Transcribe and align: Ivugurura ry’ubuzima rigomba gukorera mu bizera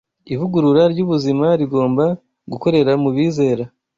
Ivugurura 0.33 0.83
ry’ubuzima 0.93 1.47
rigomba 1.59 2.05
gukorera 2.51 2.91
mu 3.03 3.09
bizera 3.15 3.63